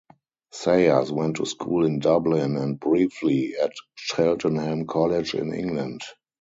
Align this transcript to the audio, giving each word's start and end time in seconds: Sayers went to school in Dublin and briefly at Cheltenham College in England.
Sayers 0.51 1.11
went 1.11 1.35
to 1.35 1.45
school 1.45 1.85
in 1.85 1.99
Dublin 1.99 2.57
and 2.57 2.79
briefly 2.79 3.53
at 3.61 3.71
Cheltenham 3.95 4.87
College 4.87 5.35
in 5.35 5.53
England. 5.53 6.01